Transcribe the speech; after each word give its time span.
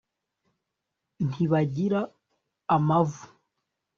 ntibagira 1.27 1.99
amavu 2.75 3.25